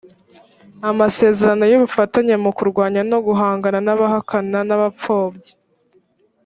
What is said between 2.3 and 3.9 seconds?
mu kurwanya no guhangana n